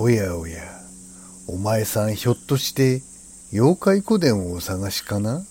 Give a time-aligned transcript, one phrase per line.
[0.00, 0.62] おやおや、
[1.48, 3.02] お前さんひょっとして
[3.52, 5.42] 妖怪古殿をお探しかな？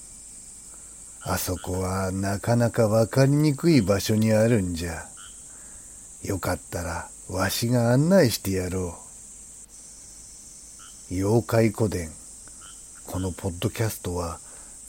[1.24, 5.04] あそこはなかなかわかりにくい場所にあるんじゃ。
[6.24, 8.96] よかったらわしが案内してやろ
[11.12, 11.14] う。
[11.14, 12.10] 妖怪古殿。
[13.06, 14.40] このポッドキャストは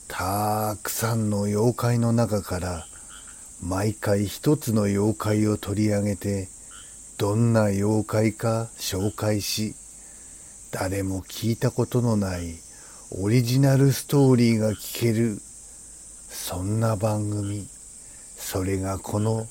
[0.06, 2.86] たくさんの妖怪の中から
[3.60, 6.46] 毎回一つの妖怪を取り上げて
[7.18, 9.74] どんな妖怪か紹介し
[10.70, 12.54] 誰も聞いたことのない
[13.10, 15.40] オリジナルストーリーが聞ける
[16.28, 17.66] そんな番組。
[18.36, 19.46] それがこの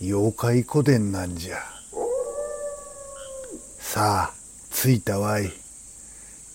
[0.00, 1.58] 妖怪古典なんじゃ。
[3.78, 4.34] さあ
[4.70, 5.52] 着いたわい。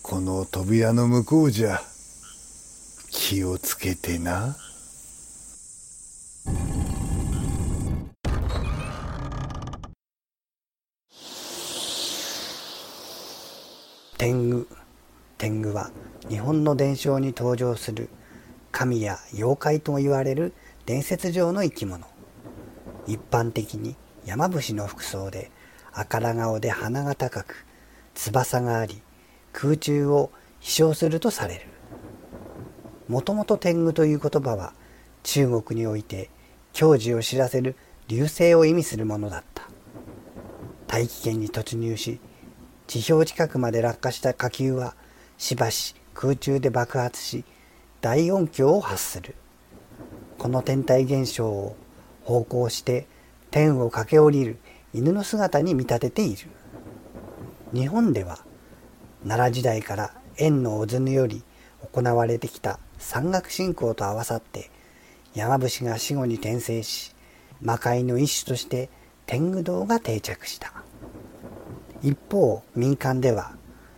[0.02, 1.82] この扉の向こうじゃ。
[3.12, 4.58] 気をつけてな。
[14.26, 14.66] 天狗
[15.38, 15.92] 天狗は
[16.30, 18.10] 日本の伝承に登場する
[18.72, 20.52] 神や妖怪とも言われる
[20.88, 22.08] 伝説上の生き物。
[23.06, 23.96] 一般的に
[24.26, 25.52] 山伏の服装で
[25.94, 27.68] 赤ら顔で鼻が高く
[28.16, 29.00] 翼があり
[29.54, 31.68] 空中を飛翔するとされる。
[33.08, 34.74] もともと天狗という言葉は
[35.22, 36.32] 中国において
[36.74, 37.76] 矜持を知らせる
[38.08, 39.70] 流星を意味するものだった。
[40.88, 42.20] 大気圏に突入し
[42.88, 44.96] 地表近くまで落下した火球は
[45.38, 47.44] しばし空中で爆発し
[48.02, 49.36] 大音響を発する。
[50.38, 51.76] この天体現象を
[52.24, 53.08] 方向して
[53.52, 54.58] 天を駆け下りる
[54.94, 56.50] 犬の姿に見立てている。
[57.74, 58.40] 日本では
[59.24, 61.44] 奈良時代から円の小津より
[61.92, 64.70] 行われてきた山岳信仰と合わさって
[65.34, 67.16] 山伏が死後に転生し
[67.62, 68.90] 魔界の一種として
[69.26, 70.75] 天狗堂が定着した。
[72.06, 73.56] 一方民間では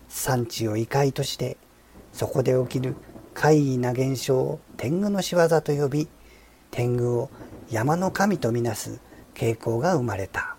[0.08, 1.58] 産地を異界として
[2.14, 2.96] そこで起きる
[3.34, 6.08] 怪異な現象を天狗の仕業と呼び
[6.72, 7.30] 天狗を
[7.70, 9.02] 山の神とみなす
[9.36, 10.56] 傾向が生まれた。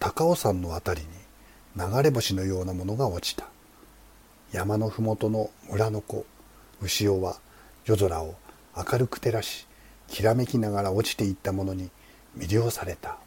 [0.00, 1.12] 高尾山の辺りに
[1.76, 3.46] 流れ星のようなものが落ちた。
[4.50, 6.26] 山の麓の村の子
[6.80, 7.36] 牛尾は
[7.84, 8.41] 夜空を
[8.76, 9.66] 明るく照らし
[10.08, 11.90] きらめきながら落ちていったものに
[12.36, 13.18] 魅了された。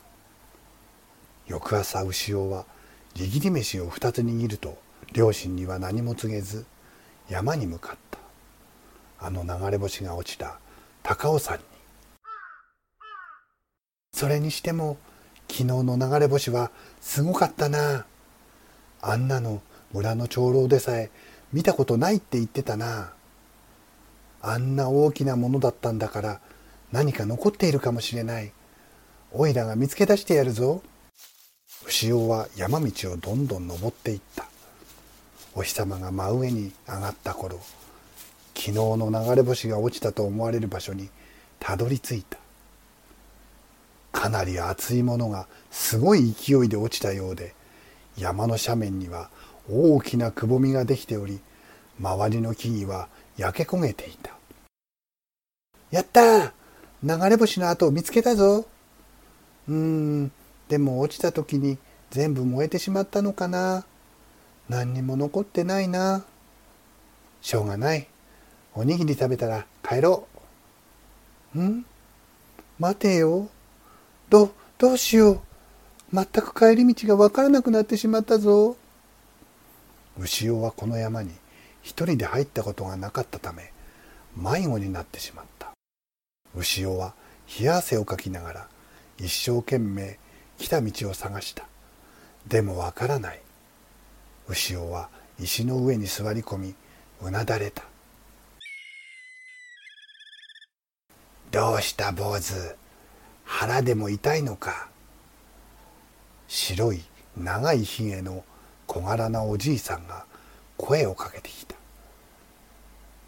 [1.48, 2.66] 翌朝牛尾は
[3.16, 4.78] 握り飯を二つ握ると
[5.14, 6.66] 両親には何も告げず
[7.30, 8.20] 山に向かった。
[9.20, 10.60] あの流れ星が落ちた
[11.04, 11.64] 高尾山に。
[14.14, 14.98] それにしても
[15.48, 18.06] 昨日の流れ星はすごかったな。
[19.02, 19.62] あんなの
[19.94, 21.12] 村の長老でさえ
[21.54, 23.14] 見たことないって言ってたな。
[24.48, 26.40] あんな大きなものだったんだから
[26.92, 28.52] 何か残っているかもしれない。
[29.32, 30.84] おいらが見つけ出してやるぞ。
[31.88, 34.46] 牛尾は山道をどんどん登っていった。
[35.56, 37.60] お日様が真上に上がった頃、
[38.54, 41.10] 昨日の流れ星が落ちたと思われる場所に
[41.60, 42.38] たどり着いた。
[44.12, 47.56] かなり熱いものがすごい勢いで落ちたようで、
[48.16, 49.32] 山の斜面には
[49.68, 51.40] 大きなくぼみができており、
[52.00, 53.08] 周りの木々は
[53.38, 54.32] 焼け焦げていた。
[55.92, 56.54] やった
[57.04, 58.66] 流れ星の跡を見つけたぞ。
[59.68, 60.32] うーん、
[60.68, 61.78] でも落ちた時に
[62.12, 63.86] 全部燃えてしまったのかな。
[64.70, 66.24] 何にも残ってないな。
[67.42, 68.08] しょうがない。
[68.74, 70.28] おにぎり食べたら帰ろ
[71.56, 71.62] う。
[71.62, 71.86] ん？
[72.80, 73.48] 待てよ。
[74.30, 75.40] ど、どうしよう。
[76.14, 78.76] 全く帰り道がわからなくなってしまったぞ。
[80.18, 81.32] 牛尾はこの山に
[81.86, 83.72] 一人で入ったことがなかったため
[84.36, 85.72] 迷子になってしまった。
[86.56, 87.14] 牛尾は
[87.60, 88.68] 冷や汗をかきながら
[89.20, 90.18] 一生懸命
[90.58, 91.68] 来た道を探した。
[92.48, 93.42] でもわからない。
[94.48, 95.10] 牛尾は
[95.40, 96.76] 石の上に座り込み
[97.22, 97.84] うなだれた。
[101.52, 102.54] どうした坊主
[103.44, 104.90] 腹でも痛いのか。
[106.48, 107.04] 白い
[107.38, 108.44] 長いひげの
[108.88, 110.26] 小柄なおじいさんが
[110.78, 111.75] 声をかけてきた。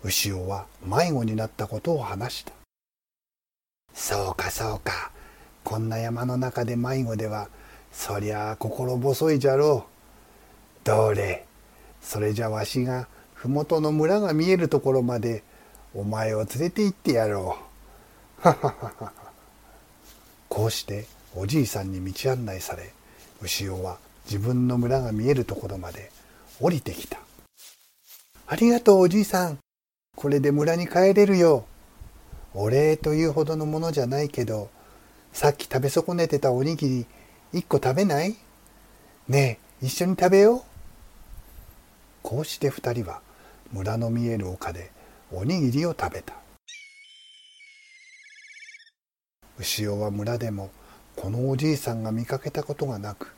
[0.04, 2.54] 牛尾は迷子になったことを話した
[3.94, 5.12] そうかそうか
[5.64, 7.50] こんな山の中で迷子では
[7.92, 9.86] そりゃあ心細いじゃろ
[10.84, 11.46] うどれ？
[12.02, 15.44] それじゃわしが麓の村が見えるところまで
[15.94, 17.58] お前を連れて行ってやろ
[18.46, 18.50] う。
[20.48, 21.06] こうして
[21.36, 22.94] おじいさんに道案内され
[23.42, 26.12] 牛尾は自分の村が見えるところまで
[26.62, 27.20] 降りてきた。
[28.48, 29.60] ありがとうおじいさん。
[30.18, 31.68] これで村に帰れるよ。
[32.56, 34.72] お礼というほどのものじゃないけど
[35.32, 37.06] さっき食べ損ねてたおにぎり
[37.54, 38.36] 一個食べない？
[39.28, 40.62] ねえ一緒に食べよう。
[42.24, 43.22] こうして二人は
[43.72, 44.90] 村の見える丘で
[45.32, 46.34] おにぎりを食べた。
[49.60, 50.72] 牛尾は村でも
[51.16, 53.36] このおじいさんが見かけたことがなく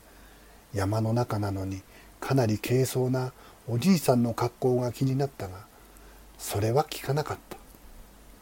[0.72, 1.82] 山の中なのに
[2.20, 3.34] かなり軽装な
[3.68, 5.68] おじいさんの格好が気になったが
[6.40, 7.38] それは聞かなかっ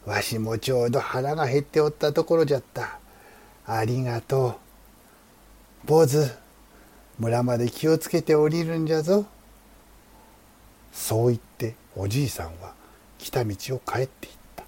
[0.05, 0.09] た。
[0.09, 2.97] わしもちょうど腹が減っておったところじゃった。
[3.67, 4.47] ありがと
[5.85, 5.87] う。
[5.87, 6.25] 坊主
[7.19, 9.25] 村まで気をつけて降りるんじゃぞ。
[10.93, 12.73] そう言っておじいさんは
[13.19, 14.63] 来た道を帰っていった。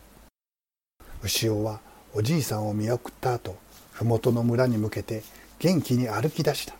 [1.24, 1.80] 牛尾は
[2.13, 3.56] おじいさんを見送った後
[3.94, 5.24] 麓の村に向けて
[5.57, 6.75] 元気に歩き出した。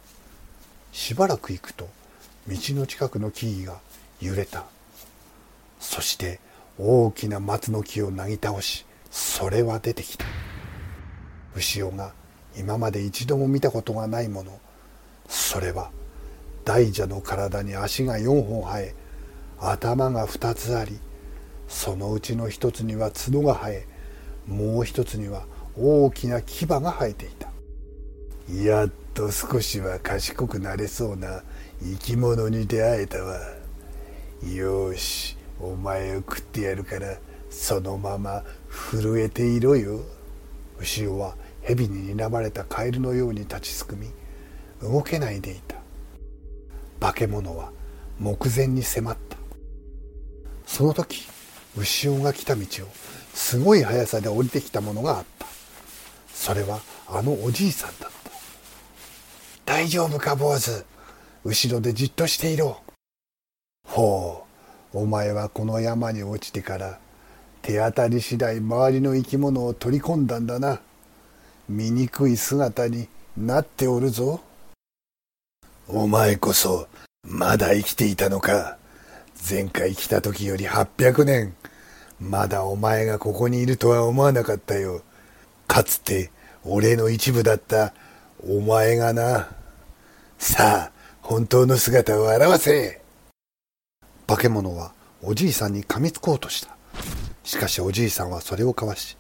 [0.92, 1.88] しばらく行くと
[2.47, 3.80] 道の近くの木々が
[4.19, 4.65] 揺れた。
[5.81, 6.39] そして
[6.78, 10.25] 大きな松の木をなぎ倒しそれは出てきた。
[11.56, 12.13] 牛尾が
[12.57, 14.62] 今まで一度も見たことがないもの。
[15.28, 15.92] それは
[16.63, 18.95] 大蛇の体に足が4本生え
[19.60, 21.00] 頭が2つあり
[21.68, 23.88] そのうちの一つには角が生え
[24.48, 25.45] もう一つには
[25.78, 27.51] 大きな牙が生えていた。
[28.54, 31.44] やっと少しは賢くなれそうな
[31.81, 33.39] 生き物に出会えたわ。
[34.44, 35.40] よし。
[35.61, 37.17] お前を食ってやるから
[37.49, 40.01] そのまま震えていろよ。
[40.79, 44.07] 牛尾は蛇に睨まれたカエルのように立ちすくみ
[44.81, 45.75] 動けないでいた。
[46.99, 47.71] 化け物は
[48.19, 49.37] 目前に迫った。
[50.65, 51.27] その時
[51.77, 52.65] 牛尾が来た道を
[53.33, 55.45] すごい速さで降りてきたものがあった。
[56.33, 58.31] それはあのおじいさんだった。
[59.65, 60.83] 大丈夫か坊主。
[61.43, 62.81] 後ろでじっとしていろ。
[63.87, 64.50] ほう。
[64.93, 66.99] お前はこの山に落ちてから
[67.61, 70.81] 手当たり次第周りの生き物を取り込んだんだな。
[71.69, 73.07] 醜い姿に
[73.38, 74.41] なっておるぞ。
[75.88, 76.88] お前こそ
[77.23, 78.77] まだ生きていたのか。
[79.49, 81.55] 前回来た時より800年。
[82.19, 85.01] まだお前がここにいるとは思わなかったよ。
[85.67, 86.31] かつて
[86.65, 87.94] 俺の一部だった
[88.44, 89.49] お前がな。
[90.37, 90.91] さあ
[91.21, 93.00] 本当の姿を現せ。
[94.31, 96.78] 化け物はおじいさんに噛みつこうとした。
[97.44, 99.18] しかしおじいさんはそれをかわし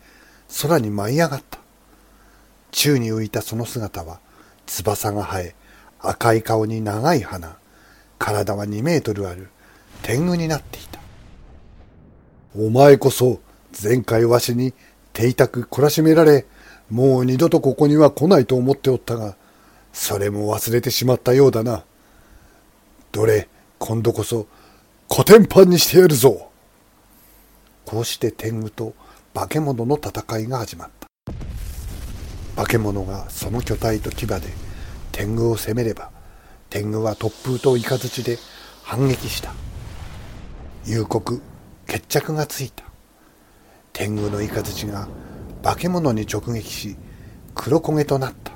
[0.61, 1.59] 空に舞い上がった。
[2.71, 4.21] 宙に浮いたその姿は
[4.67, 5.55] 翼が生え
[5.99, 7.57] 赤い顔に長い鼻
[8.19, 9.49] 体は2メートルある
[10.01, 11.01] 天狗になっていた。
[12.55, 13.41] お前こそ
[13.83, 14.73] 前回わしに
[15.11, 16.45] 手痛く懲らしめられ
[16.89, 19.35] もう二度とここには来ないと思っておったが
[19.91, 21.83] それも忘れてしまったようだな。
[23.11, 24.47] どれ今度こそ
[25.13, 26.51] コテンパンにしてやるぞ。
[27.83, 28.93] こうして天狗と
[29.33, 31.33] 化け物の戦いが始まった。
[32.55, 34.39] 化け物がその巨体と牙で
[35.11, 36.11] 天狗を攻めれば
[36.69, 38.37] 天狗は突風と雷で
[38.83, 39.51] 反撃した。
[40.85, 41.41] 夕刻
[41.87, 42.85] 決着がついた。
[43.91, 45.09] 天狗の雷が
[45.61, 46.95] 化け物に直撃し
[47.53, 48.53] 黒焦げとなった。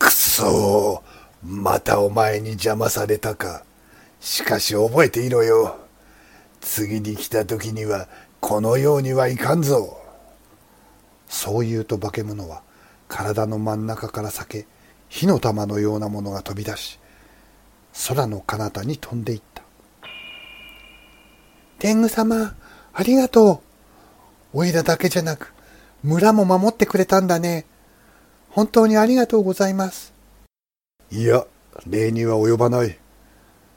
[0.00, 1.04] くそ
[1.40, 3.62] またお前に邪魔されたか。
[4.20, 5.78] しかし覚えていろよ。
[6.60, 8.06] 次に来た時には
[8.40, 9.98] このようにはいかんぞ。
[11.28, 12.62] そう言うと化け物は
[13.08, 14.66] 体の真ん中から裂け
[15.08, 16.98] 火の玉のようなものが飛び出し
[18.08, 19.62] 空の彼方に飛んでいった。
[21.78, 22.54] 天狗様
[22.92, 23.62] ありがと
[24.54, 24.58] う。
[24.58, 25.54] おいらだけじゃなく
[26.02, 27.64] 村も守ってくれたんだね。
[28.50, 30.12] 本当にありがとうございます。
[31.10, 31.46] いや
[31.86, 32.98] 礼には及ばない。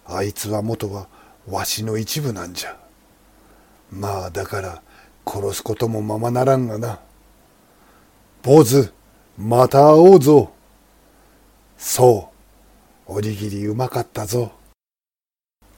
[0.06, 1.08] あいつは元は
[1.48, 2.78] わしの一部なんじゃ。
[3.92, 4.82] まあだから
[5.26, 7.00] 殺すこともままならんがな。
[8.42, 8.92] 坊主
[9.38, 10.52] また会おうぞ。
[11.78, 12.30] そ
[13.08, 14.52] うおにぎりうまかったぞ。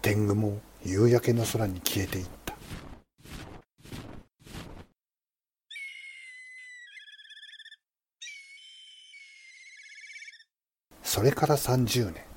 [0.02, 2.56] 天狗も夕焼けの空に消えていった。
[11.04, 12.35] それから30年。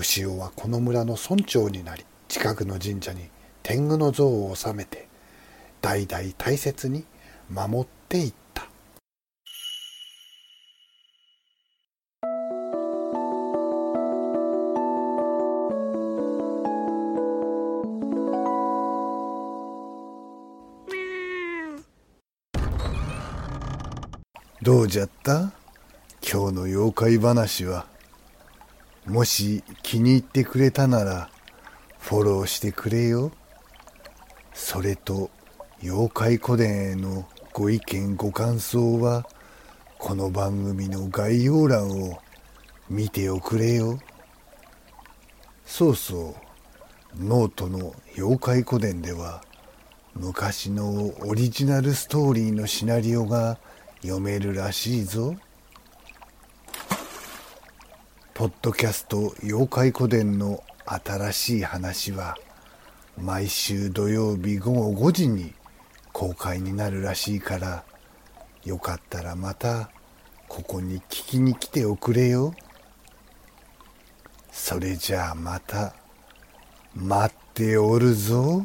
[0.00, 3.28] 牛尾はこの村の村長になり近くの神社に
[3.62, 5.08] 天狗の像を納めて
[5.82, 7.04] 代々大切に
[7.50, 8.64] 守っていった。
[24.62, 25.52] どうじゃった？
[26.22, 27.89] 今日の妖怪話は。
[29.06, 31.30] もし気に入ってくれたなら
[31.98, 33.32] フォローしてくれよ。
[34.52, 35.30] それと
[35.82, 39.26] 妖怪古伝へのご意見ご感想は
[39.98, 42.18] この番組の概要欄を
[42.88, 43.98] 見ておくれよ。
[45.64, 46.34] そうそ
[47.18, 49.42] うノートの妖怪古伝では
[50.14, 53.58] 昔のオリジナルストーリーのシナリオが
[54.02, 55.36] 読めるらしいぞ。
[58.40, 62.38] ポッドキャスト妖怪古伝の新しい話は
[63.20, 65.52] 毎週土曜日午後5時に
[66.14, 67.84] 公開になるらしいから
[68.64, 69.90] よかったらまた
[70.48, 72.54] ここに聞きに来ておくれよ
[74.50, 75.94] それじゃあまた
[76.94, 78.64] 待っておるぞ。